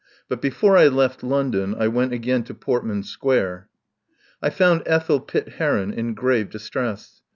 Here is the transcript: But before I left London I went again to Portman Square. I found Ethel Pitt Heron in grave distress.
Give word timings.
But 0.27 0.41
before 0.41 0.77
I 0.77 0.87
left 0.87 1.21
London 1.21 1.75
I 1.77 1.87
went 1.87 2.11
again 2.11 2.41
to 2.45 2.55
Portman 2.55 3.03
Square. 3.03 3.69
I 4.41 4.49
found 4.49 4.81
Ethel 4.87 5.19
Pitt 5.19 5.49
Heron 5.59 5.93
in 5.93 6.15
grave 6.15 6.49
distress. 6.49 7.21